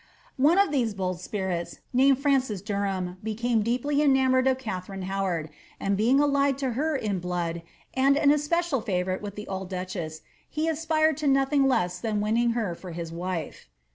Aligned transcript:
^ 0.01 0.03
One 0.37 0.57
of 0.57 0.71
these 0.71 0.95
bold 0.95 1.21
spirits, 1.21 1.77
named 1.93 2.17
Francis 2.17 2.63
Derham, 2.63 3.17
became 3.21 3.61
deeply 3.61 4.01
enamoured 4.01 4.47
of 4.47 4.57
Katharine 4.57 5.03
Howard, 5.03 5.51
and 5.79 5.95
being 5.95 6.19
allied 6.19 6.57
to 6.57 6.71
her 6.71 6.95
in 6.95 7.19
blood, 7.19 7.61
and 7.93 8.17
in 8.17 8.31
especial 8.31 8.81
fiivourite 8.81 9.21
with 9.21 9.35
the 9.35 9.47
old 9.47 9.69
duchess, 9.69 10.23
he 10.49 10.67
aspired 10.67 11.17
to 11.17 11.27
nothing 11.27 11.67
less 11.67 11.99
than 11.99 12.19
winning 12.19 12.53
her 12.57 12.73
for 12.73 12.93
his 12.93 13.11
wife. 13.11 13.69